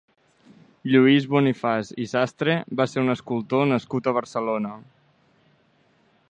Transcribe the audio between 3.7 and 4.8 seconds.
nascut a Barcelona.